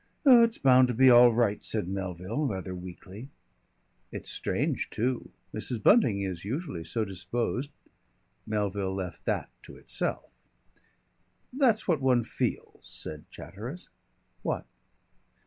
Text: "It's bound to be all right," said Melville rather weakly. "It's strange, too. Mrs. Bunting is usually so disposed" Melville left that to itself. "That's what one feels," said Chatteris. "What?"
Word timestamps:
"It's 0.25 0.57
bound 0.57 0.87
to 0.87 0.95
be 0.95 1.11
all 1.11 1.31
right," 1.31 1.63
said 1.63 1.87
Melville 1.87 2.47
rather 2.47 2.73
weakly. 2.73 3.29
"It's 4.11 4.31
strange, 4.31 4.89
too. 4.89 5.29
Mrs. 5.53 5.83
Bunting 5.83 6.23
is 6.23 6.43
usually 6.43 6.83
so 6.83 7.05
disposed" 7.05 7.69
Melville 8.47 8.95
left 8.95 9.25
that 9.25 9.51
to 9.61 9.77
itself. 9.77 10.31
"That's 11.53 11.87
what 11.87 12.01
one 12.01 12.23
feels," 12.23 12.79
said 12.87 13.29
Chatteris. 13.29 13.89
"What?" 14.41 14.65